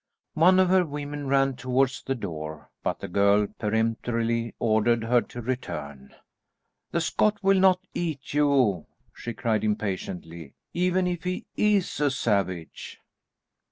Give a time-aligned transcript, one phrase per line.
[0.33, 5.41] One of her women ran towards the door, but the girl peremptorily ordered her to
[5.43, 6.15] return.
[6.89, 12.99] "The Scot will not eat you," she cried impatiently, "even if he is a savage."